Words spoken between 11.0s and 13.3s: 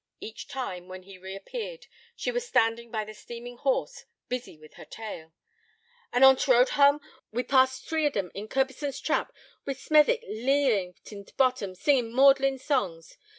in t' bottom, singin' maudlin' songs.